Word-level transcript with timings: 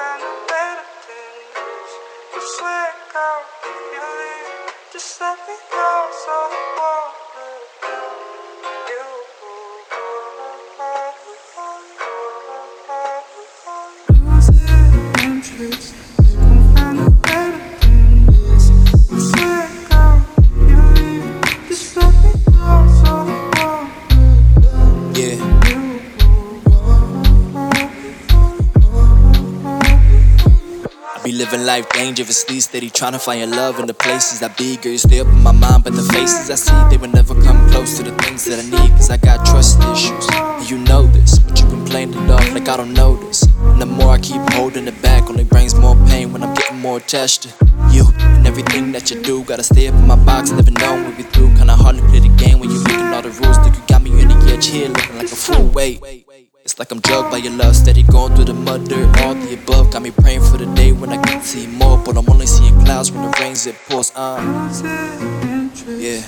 and 0.00 0.22
better 0.48 0.88
things. 1.06 1.90
You 2.34 2.40
swear, 2.56 2.88
out 3.16 3.46
if 3.64 3.80
you 3.94 4.02
leave, 4.20 4.74
just 4.92 5.20
let 5.20 5.38
me 5.48 5.56
know 5.72 6.08
so 6.24 6.32
I 6.32 6.60
won't 6.78 7.16
let 7.36 7.64
you. 7.82 9.06
Losing 14.24 15.14
interest. 15.24 15.95
Be 31.26 31.32
living 31.32 31.66
life 31.66 31.88
dangerously, 31.88 32.60
steady 32.60 32.88
trying 32.88 33.10
to 33.10 33.18
find 33.18 33.40
your 33.40 33.50
love 33.50 33.80
in 33.80 33.86
the 33.86 33.94
places 33.94 34.44
I 34.44 34.48
be. 34.54 34.76
Girl, 34.76 34.92
you 34.92 34.98
stay 34.98 35.18
up 35.18 35.26
in 35.26 35.42
my 35.42 35.50
mind, 35.50 35.82
but 35.82 35.92
the 35.94 36.04
faces 36.14 36.50
I 36.50 36.54
see, 36.54 36.80
they 36.88 36.98
will 36.98 37.12
never 37.12 37.34
come 37.42 37.58
close 37.70 37.96
to 37.96 38.04
the 38.04 38.12
things 38.22 38.44
that 38.44 38.60
I 38.62 38.66
need. 38.70 38.92
Cause 38.92 39.10
I 39.10 39.16
got 39.16 39.44
trust 39.44 39.82
issues, 39.92 40.26
and 40.30 40.70
you 40.70 40.78
know 40.78 41.02
this, 41.06 41.40
but 41.40 41.58
you 41.58 41.66
been 41.66 41.84
playing 41.84 42.14
it 42.14 42.30
off 42.30 42.48
like 42.54 42.68
I 42.68 42.76
don't 42.76 42.92
know 42.92 43.16
this. 43.16 43.42
And 43.42 43.82
the 43.82 43.86
more 43.86 44.10
I 44.10 44.18
keep 44.18 44.40
holding 44.52 44.86
it 44.86 45.02
back, 45.02 45.28
only 45.28 45.42
brings 45.42 45.74
more 45.74 45.96
pain 46.06 46.32
when 46.32 46.44
I'm 46.44 46.54
getting 46.54 46.78
more 46.78 46.98
attached 46.98 47.42
to 47.42 47.48
you. 47.90 48.04
And 48.18 48.46
everything 48.46 48.92
that 48.92 49.10
you 49.10 49.20
do, 49.20 49.42
gotta 49.42 49.64
stay 49.64 49.88
up 49.88 49.94
in 49.94 50.06
my 50.06 50.16
box, 50.24 50.52
never 50.52 50.70
know 50.70 50.94
when 50.94 51.16
we 51.16 51.24
through. 51.24 51.48
Kinda 51.56 51.74
hard 51.74 51.96
to 51.96 52.02
play 52.02 52.20
the 52.20 52.34
game 52.36 52.60
when 52.60 52.70
you're 52.70 52.84
making 52.84 53.12
all 53.12 53.22
the 53.22 53.30
rules. 53.30 53.58
Think 53.58 53.74
you 53.74 53.82
got 53.88 54.02
me 54.02 54.20
in 54.20 54.28
the 54.28 54.36
edge 54.52 54.66
here, 54.66 54.88
looking 54.88 55.16
like 55.16 55.32
a 55.32 55.36
fool. 55.36 55.66
Wait. 55.74 56.25
Like 56.78 56.92
I'm 56.92 57.00
drugged 57.00 57.30
by 57.30 57.38
your 57.38 57.54
love, 57.54 57.74
steady 57.74 58.02
going 58.02 58.34
through 58.34 58.44
the 58.44 58.52
mud, 58.52 58.86
dirt, 58.86 59.08
all 59.22 59.34
the 59.34 59.54
above. 59.54 59.92
Got 59.92 60.02
me 60.02 60.10
praying 60.10 60.42
for 60.42 60.58
the 60.58 60.66
day 60.74 60.92
when 60.92 61.08
I 61.08 61.16
can 61.22 61.40
see 61.40 61.66
more, 61.66 61.96
but 61.96 62.18
I'm 62.18 62.28
only 62.28 62.44
seeing 62.44 62.78
clouds 62.84 63.10
when 63.10 63.22
the 63.22 63.34
rains 63.40 63.66
it 63.66 63.76
pours. 63.88 64.12
Uh, 64.14 64.36
yeah. 65.98 66.22